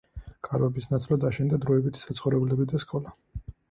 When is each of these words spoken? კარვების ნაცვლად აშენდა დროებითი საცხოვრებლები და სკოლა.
კარვების 0.47 0.87
ნაცვლად 0.93 1.27
აშენდა 1.31 1.61
დროებითი 1.69 2.05
საცხოვრებლები 2.09 2.71
და 2.77 2.87
სკოლა. 2.89 3.19